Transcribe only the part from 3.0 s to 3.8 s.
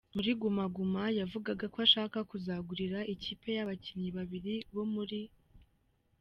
ikipe ye